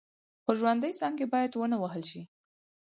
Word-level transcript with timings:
خو 0.43 0.51
ژوندۍ 0.59 0.91
څانګې 0.99 1.25
باید 1.33 1.51
ونه 1.55 1.77
وهل 1.79 2.03
شي. 2.11 2.21